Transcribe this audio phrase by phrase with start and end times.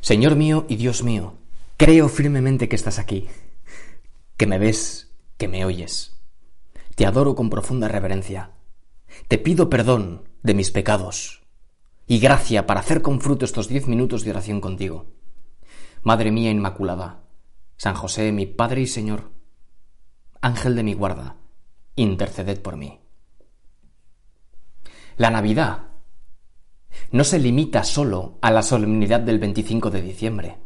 [0.00, 1.34] Señor mío y Dios mío,
[1.76, 3.28] creo firmemente que estás aquí,
[4.36, 6.16] que me ves, que me oyes.
[6.94, 8.52] Te adoro con profunda reverencia.
[9.28, 11.42] Te pido perdón de mis pecados
[12.06, 15.06] y gracia para hacer con fruto estos diez minutos de oración contigo.
[16.02, 17.24] Madre mía Inmaculada,
[17.76, 19.30] San José, mi Padre y Señor,
[20.40, 21.36] Ángel de mi guarda,
[21.96, 23.00] interceded por mí.
[25.16, 25.87] La Navidad
[27.10, 30.58] no se limita solo a la solemnidad del 25 de diciembre,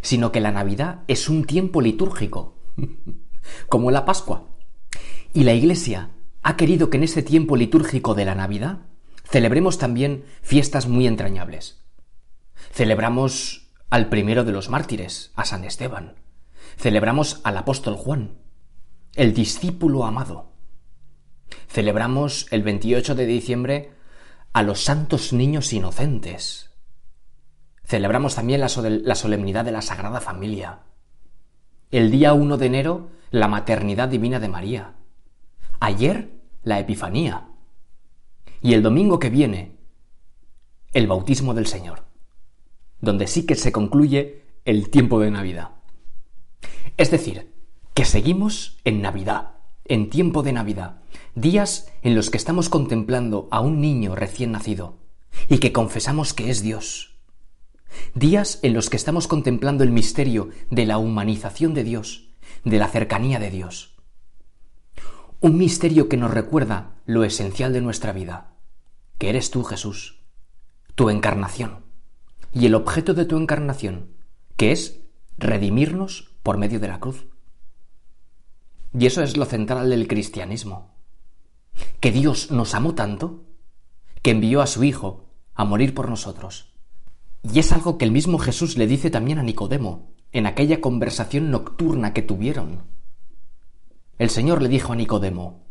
[0.00, 2.56] sino que la Navidad es un tiempo litúrgico,
[3.68, 4.48] como la Pascua.
[5.32, 6.10] Y la Iglesia
[6.42, 8.80] ha querido que en ese tiempo litúrgico de la Navidad
[9.24, 11.84] celebremos también fiestas muy entrañables.
[12.72, 16.16] Celebramos al primero de los mártires, a San Esteban.
[16.76, 18.38] Celebramos al apóstol Juan,
[19.14, 20.52] el discípulo amado.
[21.68, 23.99] Celebramos el 28 de diciembre
[24.52, 26.70] a los santos niños inocentes.
[27.84, 30.80] Celebramos también la, solemnidad de la Sagrada Familia.
[31.90, 34.94] El día 1 de enero, la maternidad divina de María.
[35.80, 36.30] Ayer,
[36.62, 37.48] la Epifanía.
[38.62, 39.76] Y el domingo que viene,
[40.92, 42.04] el bautismo del Señor,
[43.00, 45.70] donde sí que se concluye el tiempo de Navidad.
[46.96, 47.52] Es decir,
[47.94, 50.99] que seguimos en Navidad, en tiempo de Navidad,
[51.34, 54.98] días en los que estamos contemplando a un niño recién nacido
[55.48, 57.20] y que confesamos que es Dios.
[58.14, 62.30] Días en los que estamos contemplando el misterio de la humanización de Dios,
[62.64, 63.96] de la cercanía de Dios.
[65.40, 68.54] Un misterio que nos recuerda lo esencial de nuestra vida,
[69.18, 70.20] que eres tú, Jesús,
[70.94, 71.84] tu encarnación,
[72.52, 74.14] y el objeto de tu encarnación,
[74.56, 75.00] que es
[75.38, 77.26] redimirnos por medio de la cruz.
[78.92, 80.99] Y eso es lo central del cristianismo
[82.00, 83.44] que Dios nos amó tanto
[84.22, 86.74] que envió a su Hijo a morir por nosotros.
[87.42, 91.50] Y es algo que el mismo Jesús le dice también a Nicodemo en aquella conversación
[91.50, 92.82] nocturna que tuvieron.
[94.18, 95.64] El Señor le dijo a Nicodemo,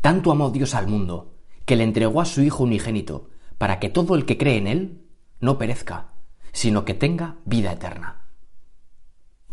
[0.00, 4.16] tanto amó Dios al mundo, que le entregó a su Hijo unigénito, para que todo
[4.16, 5.06] el que cree en Él
[5.40, 6.12] no perezca,
[6.52, 8.26] sino que tenga vida eterna.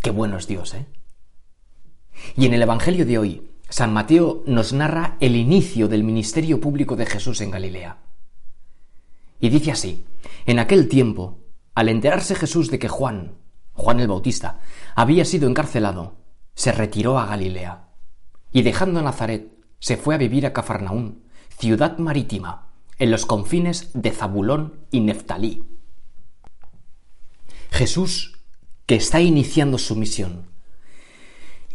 [0.02, 0.88] Qué bueno es Dios, ¿eh?
[2.36, 6.96] Y en el Evangelio de hoy, San Mateo nos narra el inicio del ministerio público
[6.96, 7.97] de Jesús en Galilea.
[9.40, 10.06] Y dice así,
[10.46, 11.40] en aquel tiempo,
[11.75, 13.38] al enterarse Jesús de que Juan,
[13.74, 14.59] Juan el Bautista,
[14.96, 16.18] había sido encarcelado,
[16.56, 17.90] se retiró a Galilea,
[18.52, 21.24] y dejando Nazaret, se fue a vivir a Cafarnaún,
[21.58, 25.63] ciudad marítima, en los confines de Zabulón y Neftalí.
[27.72, 28.40] Jesús,
[28.88, 30.50] que está iniciando su misión,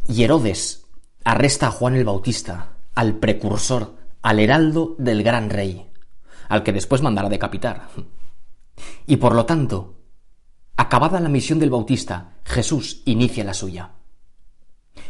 [0.07, 0.84] y Herodes,
[1.25, 5.91] arresta a Juan el Bautista, al precursor, al heraldo del gran rey,
[6.49, 7.89] al que después mandará decapitar.
[9.07, 9.97] Y por lo tanto,
[10.77, 13.93] acabada la misión del Bautista, Jesús inicia la suya.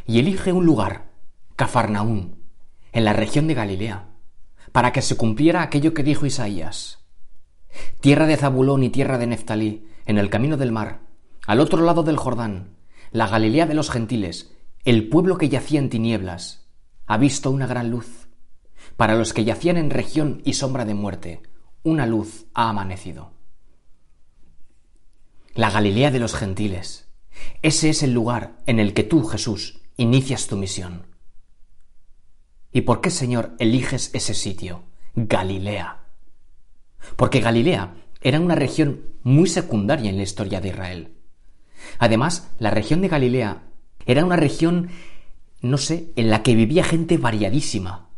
[0.07, 1.11] Y elige un lugar,
[1.57, 2.43] Cafarnaún,
[2.93, 4.09] en la región de Galilea,
[4.73, 7.05] para que se cumpliera aquello que dijo Isaías.
[8.01, 11.01] Tierra de Zabulón y tierra de Neftalí, en el camino del mar,
[11.47, 12.77] al otro lado del Jordán,
[13.11, 14.54] la Galilea de los gentiles,
[14.85, 16.67] el pueblo que yacía en tinieblas
[17.07, 18.29] ha visto una gran luz.
[18.97, 21.43] Para los que yacían en región y sombra de muerte,
[21.83, 23.33] una luz ha amanecido.
[25.55, 27.09] La Galilea de los gentiles.
[27.63, 31.07] Ese es el lugar en el que tú, Jesús, inicias tu misión.
[32.71, 34.85] ¿Y por qué, Señor, eliges ese sitio,
[35.15, 36.05] Galilea?
[37.17, 41.15] Porque Galilea era una región muy secundaria en la historia de Israel.
[41.99, 43.63] Además, la región de Galilea
[44.07, 44.89] era una región,
[45.61, 48.09] no sé, en la que vivía gente variadísima.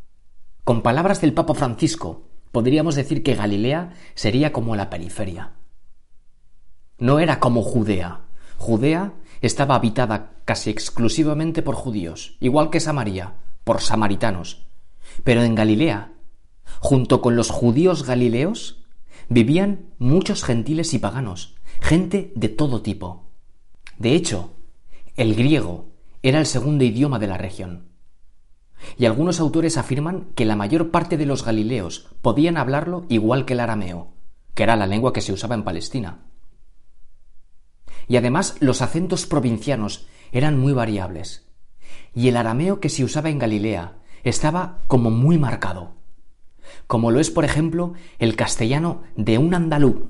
[0.65, 5.53] Con palabras del Papa Francisco, podríamos decir que Galilea sería como la periferia.
[6.99, 8.23] No era como Judea.
[8.57, 9.13] Judea
[9.43, 13.35] estaba habitada casi exclusivamente por judíos, igual que Samaria,
[13.65, 14.67] por samaritanos.
[15.23, 16.13] Pero en Galilea,
[16.81, 18.85] junto con los judíos galileos,
[19.29, 23.25] vivían muchos gentiles y paganos, gente de todo tipo.
[23.99, 24.56] De hecho,
[25.17, 25.87] el griego
[26.23, 27.89] era el segundo idioma de la región.
[28.99, 33.55] Y algunos autores afirman que la mayor parte de los galileos podían hablarlo igual que
[33.55, 34.13] el arameo,
[34.55, 36.27] que era la lengua que se usaba en Palestina.
[38.09, 41.47] Y además los acentos provincianos eran muy variables.
[42.15, 45.95] Y el arameo que se usaba en Galilea estaba como muy marcado.
[46.87, 50.05] Como lo es, por ejemplo, el castellano de un andaluz,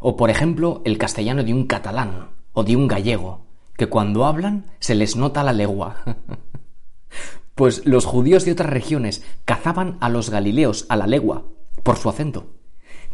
[0.00, 3.47] o por ejemplo, el castellano de un catalán o de un gallego,
[3.78, 6.02] que cuando hablan se les nota la legua.
[7.54, 11.44] pues los judíos de otras regiones cazaban a los galileos a la legua
[11.84, 12.56] por su acento.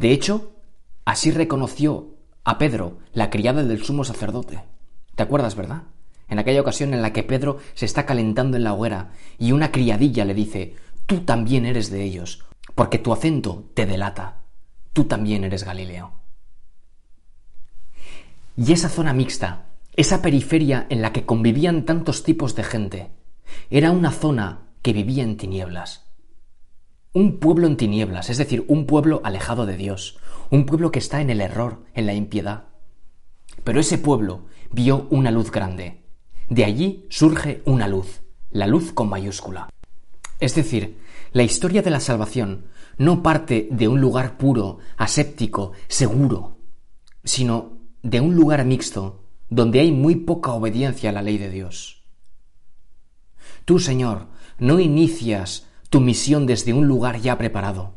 [0.01, 0.53] De hecho,
[1.05, 4.65] así reconoció a Pedro, la criada del sumo sacerdote.
[5.15, 5.83] ¿Te acuerdas, verdad?
[6.29, 9.71] En aquella ocasión en la que Pedro se está calentando en la hoguera y una
[9.71, 12.43] criadilla le dice, tú también eres de ellos,
[12.75, 14.41] porque tu acento te delata,
[14.95, 16.13] tú también eres Galileo.
[18.57, 19.67] Y esa zona mixta
[19.97, 23.11] esa periferia en la que convivían tantos tipos de gente
[23.71, 26.07] era una zona que vivía en tinieblas.
[27.13, 30.19] Un pueblo en tinieblas, es decir, un pueblo alejado de Dios,
[30.51, 32.65] un pueblo que está en el error, en la impiedad.
[33.63, 36.03] Pero ese pueblo vio una luz grande.
[36.49, 39.71] De allí surge una luz, la luz con mayúscula.
[40.41, 40.99] Es decir,
[41.33, 42.67] la historia de la salvación
[42.99, 46.59] no parte de un lugar puro, aséptico, seguro,
[47.23, 52.03] sino de un lugar mixto donde hay muy poca obediencia a la ley de Dios.
[53.65, 54.27] Tú, Señor,
[54.59, 57.95] no inicias tu misión desde un lugar ya preparado,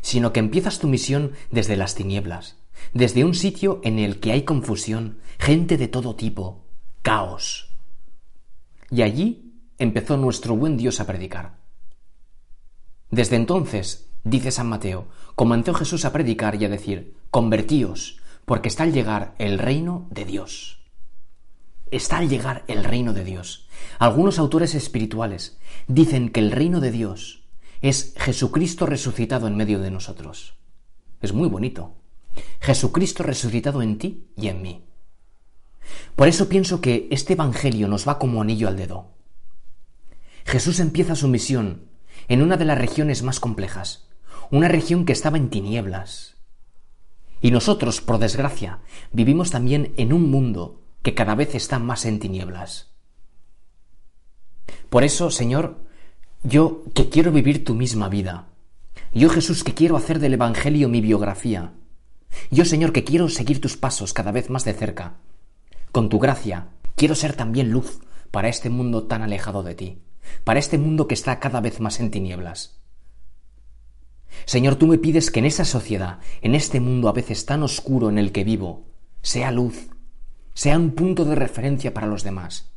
[0.00, 2.56] sino que empiezas tu misión desde las tinieblas,
[2.92, 6.64] desde un sitio en el que hay confusión, gente de todo tipo,
[7.02, 7.70] caos.
[8.90, 11.58] Y allí empezó nuestro buen Dios a predicar.
[13.10, 18.84] Desde entonces, dice San Mateo, comenzó Jesús a predicar y a decir, convertíos, porque está
[18.84, 20.79] al llegar el reino de Dios
[21.90, 23.68] está al llegar el reino de Dios.
[23.98, 25.58] Algunos autores espirituales
[25.88, 27.44] dicen que el reino de Dios
[27.80, 30.54] es Jesucristo resucitado en medio de nosotros.
[31.20, 31.94] Es muy bonito.
[32.60, 34.84] Jesucristo resucitado en ti y en mí.
[36.14, 39.08] Por eso pienso que este Evangelio nos va como anillo al dedo.
[40.44, 41.88] Jesús empieza su misión
[42.28, 44.08] en una de las regiones más complejas,
[44.50, 46.36] una región que estaba en tinieblas.
[47.40, 48.80] Y nosotros, por desgracia,
[49.12, 52.90] vivimos también en un mundo que cada vez están más en tinieblas.
[54.88, 55.78] Por eso, Señor,
[56.42, 58.48] yo que quiero vivir tu misma vida,
[59.12, 61.72] yo Jesús que quiero hacer del Evangelio mi biografía,
[62.50, 65.14] yo Señor que quiero seguir tus pasos cada vez más de cerca,
[65.92, 68.00] con tu gracia quiero ser también luz
[68.30, 70.02] para este mundo tan alejado de ti,
[70.44, 72.80] para este mundo que está cada vez más en tinieblas.
[74.44, 78.08] Señor, tú me pides que en esa sociedad, en este mundo a veces tan oscuro
[78.08, 78.86] en el que vivo,
[79.22, 79.88] sea luz,
[80.60, 82.70] sea un punto de referencia para los demás.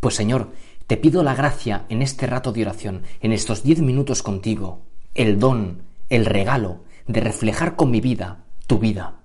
[0.00, 0.54] Pues Señor,
[0.86, 5.38] te pido la gracia en este rato de oración, en estos diez minutos contigo, el
[5.38, 9.20] don, el regalo de reflejar con mi vida tu vida.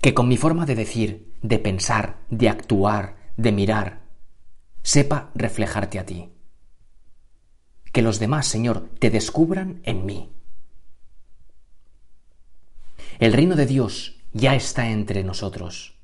[0.00, 4.00] Que con mi forma de decir, de pensar, de actuar, de mirar,
[4.82, 6.32] sepa reflejarte a ti.
[7.92, 10.32] Que los demás, Señor, te descubran en mí.
[13.20, 15.98] El reino de Dios ya está entre nosotros.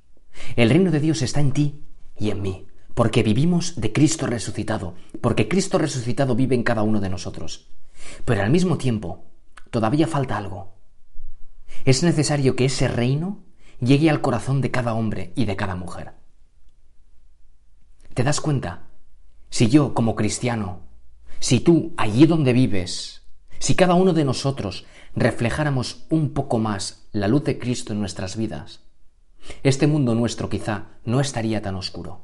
[0.56, 1.82] El reino de Dios está en ti
[2.16, 7.00] y en mí, porque vivimos de Cristo resucitado, porque Cristo resucitado vive en cada uno
[7.00, 7.68] de nosotros.
[8.24, 9.24] Pero al mismo tiempo,
[9.70, 10.74] todavía falta algo.
[11.84, 13.44] Es necesario que ese reino
[13.80, 16.14] llegue al corazón de cada hombre y de cada mujer.
[18.14, 18.88] ¿Te das cuenta?
[19.50, 20.80] Si yo, como cristiano,
[21.40, 23.22] si tú, allí donde vives,
[23.58, 24.86] si cada uno de nosotros
[25.20, 28.80] reflejáramos un poco más la luz de Cristo en nuestras vidas,
[29.62, 32.22] este mundo nuestro quizá no estaría tan oscuro.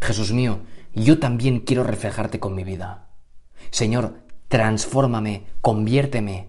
[0.00, 0.60] Jesús mío,
[0.94, 3.08] yo también quiero reflejarte con mi vida.
[3.70, 6.48] Señor, transfórmame, conviérteme,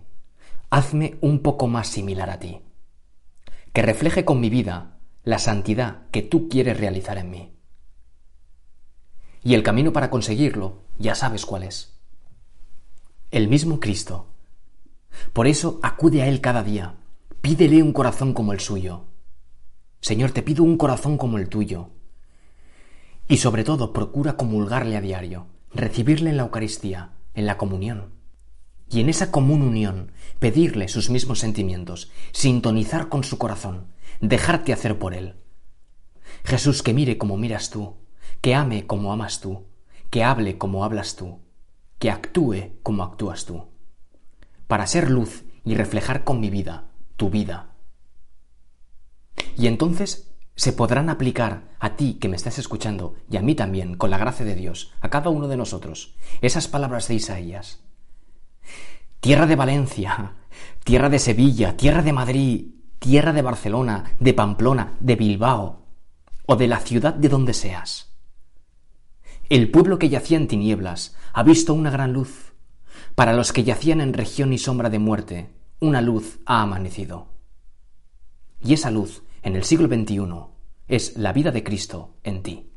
[0.69, 2.61] hazme un poco más similar a ti.
[3.73, 7.53] Que refleje con mi vida la santidad que tú quieres realizar en mí.
[9.43, 11.98] Y el camino para conseguirlo, ya sabes cuál es.
[13.31, 14.25] El mismo Cristo.
[15.33, 16.95] Por eso acude a Él cada día,
[17.41, 19.05] Pídele un corazón como el suyo.
[20.01, 21.91] Señor, te pido un corazón como el tuyo.
[23.27, 28.13] Y sobre todo, procura comulgarle a diario, recibirle en la Eucaristía, en la comunión.
[28.89, 34.97] Y en esa común unión, pedirle sus mismos sentimientos, sintonizar con su corazón, dejarte hacer
[34.97, 35.35] por él.
[36.43, 37.95] Jesús, que mire como miras tú,
[38.41, 39.67] que ame como amas tú,
[40.09, 41.39] que hable como hablas tú,
[41.99, 43.67] que actúe como actúas tú.
[44.67, 46.89] Para ser luz y reflejar con mi vida
[47.19, 47.75] tu vida.
[49.57, 53.95] Y entonces se podrán aplicar a ti que me estás escuchando y a mí también,
[53.95, 57.79] con la gracia de Dios, a cada uno de nosotros, esas palabras de Isaías.
[59.19, 60.35] tierra de Valencia,
[60.85, 62.67] tierra de Sevilla, tierra de Madrid,
[62.99, 65.85] tierra de Barcelona, de Pamplona, de Bilbao,
[66.45, 68.08] o de la ciudad de donde seas.
[69.49, 72.53] El pueblo que yacía en tinieblas ha visto una gran luz.
[73.15, 77.33] Para los que yacían en región y sombra de muerte, una luz ha amanecido.
[78.61, 80.27] Y esa luz, en el siglo XXI,
[80.87, 82.69] es la vida de Cristo en ti.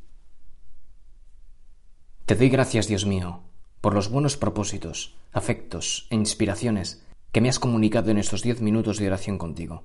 [2.25, 3.43] Te doy gracias, Dios mío,
[3.83, 8.97] por los buenos propósitos, afectos e inspiraciones que me has comunicado en estos diez minutos
[8.97, 9.85] de oración contigo.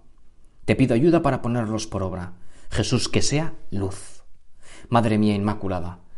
[0.64, 2.36] Te pido ayuda para ponerlos por obra.
[2.70, 4.24] Jesús, que sea luz.
[4.90, 6.07] Madre mía Inmaculada,